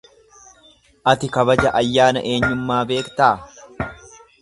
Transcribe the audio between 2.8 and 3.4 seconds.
beektaa?